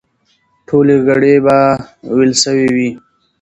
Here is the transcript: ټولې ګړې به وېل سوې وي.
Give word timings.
ټولې 0.67 0.95
ګړې 1.07 1.35
به 1.45 1.57
وېل 2.13 2.31
سوې 2.43 2.67
وي. 2.75 2.89